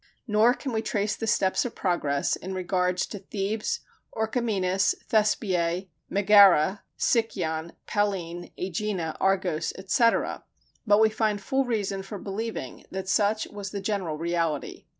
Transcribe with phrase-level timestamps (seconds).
[0.27, 3.81] Nor can we trace the steps of progress in regard to Thebes,
[4.17, 10.43] Orchomenus, Thespiæ, Megara, Sicyon, Pellene, Ægina, Argos, etc.,
[10.87, 14.85] but we find full reason for believing that such was the general reality.